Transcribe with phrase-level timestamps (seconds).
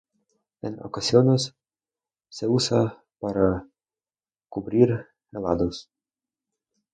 [0.63, 1.55] En ocasiones
[2.27, 3.67] se usa para
[4.49, 5.91] cubrir helados.